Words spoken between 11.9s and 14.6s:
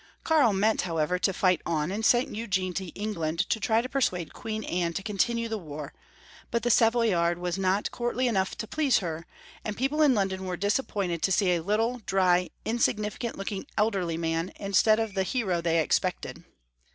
dry, insignificant looking elderly man